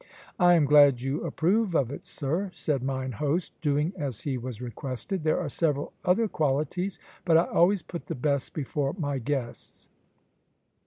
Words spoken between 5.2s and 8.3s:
"There are several other qualities, but I always put the